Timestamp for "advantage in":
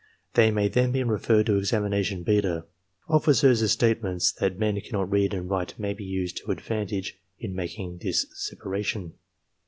6.51-7.53